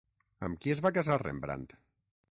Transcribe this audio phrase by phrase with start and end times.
[0.47, 1.81] Amb qui es va casar Rembrandt?